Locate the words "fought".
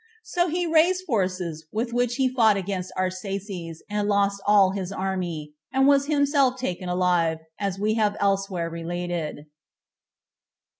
2.33-2.57